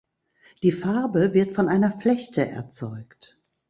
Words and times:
Die 0.63 0.71
Farbe 0.71 1.35
wird 1.35 1.51
von 1.51 1.69
einer 1.69 1.91
Flechte 1.91 2.43
erzeugt. 2.49 3.39